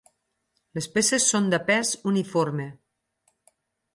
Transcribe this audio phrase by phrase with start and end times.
[0.77, 2.67] Les peces són de pes uniforme.